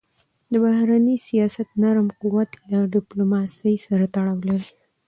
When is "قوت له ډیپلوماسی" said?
2.21-3.75